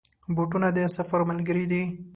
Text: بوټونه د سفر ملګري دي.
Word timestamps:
بوټونه 0.35 0.67
د 0.77 0.79
سفر 0.95 1.21
ملګري 1.31 1.65
دي. 1.71 1.83